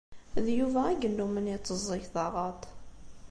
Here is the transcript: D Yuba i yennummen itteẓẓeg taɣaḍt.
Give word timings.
D 0.45 0.45
Yuba 0.57 0.81
i 0.89 0.95
yennummen 1.01 1.51
itteẓẓeg 1.55 2.03
taɣaḍt. 2.13 2.63